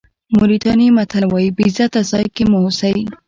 [0.35, 2.97] موریتاني متل وایي بې عزته ځای کې مه اوسئ.